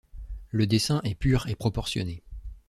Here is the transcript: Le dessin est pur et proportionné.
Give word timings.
Le 0.49 0.65
dessin 0.65 0.99
est 1.03 1.13
pur 1.13 1.47
et 1.47 1.53
proportionné. 1.53 2.23